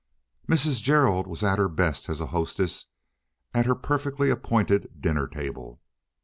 [0.49, 0.81] Mrs.
[0.81, 2.85] Gerald was at her best as a hostess
[3.53, 5.79] at her perfectly appointed dinner table.